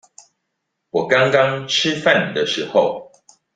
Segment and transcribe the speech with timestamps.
[0.89, 3.11] 我剛剛吃飯的時候